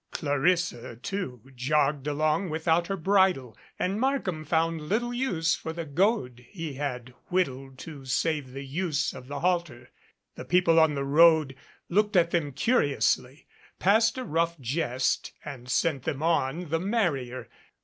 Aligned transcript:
Clarissa, 0.09 0.95
too, 0.95 1.41
jogged 1.53 2.07
along 2.07 2.49
without 2.49 2.87
her 2.87 2.97
bridle, 2.97 3.55
and 3.77 3.99
Markham 3.99 4.43
found 4.43 4.81
little 4.89 5.13
use 5.13 5.53
for 5.55 5.73
the 5.73 5.85
goad 5.85 6.43
he 6.49 6.73
had 6.73 7.13
whittled 7.29 7.77
to 7.77 8.05
save 8.05 8.51
the 8.51 8.65
use 8.65 9.13
of 9.13 9.27
the 9.27 9.41
halter. 9.41 9.91
The 10.33 10.45
people 10.45 10.79
on 10.79 10.95
the 10.95 11.05
road 11.05 11.55
looked 11.87 12.15
at 12.15 12.31
them 12.31 12.51
curiously, 12.51 13.45
passed 13.77 14.17
a 14.17 14.23
rough 14.25 14.59
jest, 14.59 15.33
and 15.45 15.69
sent 15.69 16.01
them 16.01 16.23
on 16.23 16.69
the 16.69 16.79
merrier. 16.79 17.47